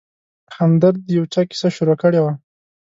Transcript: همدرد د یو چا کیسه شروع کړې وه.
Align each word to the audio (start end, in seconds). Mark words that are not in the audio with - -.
همدرد 0.57 0.97
د 1.05 1.07
یو 1.17 1.25
چا 1.33 1.41
کیسه 1.49 1.67
شروع 1.75 1.97
کړې 2.01 2.19
وه. 2.21 2.33